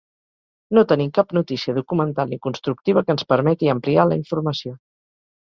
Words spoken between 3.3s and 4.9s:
permeti ampliar la informació.